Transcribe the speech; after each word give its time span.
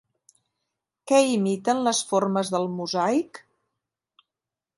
Què 1.11 1.19
imiten 1.33 1.83
les 1.89 2.01
formes 2.13 2.51
del 2.57 2.67
mosaic? 2.79 3.43